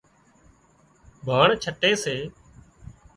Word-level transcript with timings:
ڀاڻ 1.25 1.47
ڇٽي 1.63 1.91
سي 2.03 2.15